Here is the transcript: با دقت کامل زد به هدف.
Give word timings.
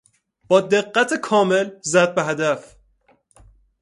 با 0.47 0.61
دقت 0.61 1.13
کامل 1.13 1.69
زد 1.81 2.15
به 2.15 2.23
هدف. 2.23 2.75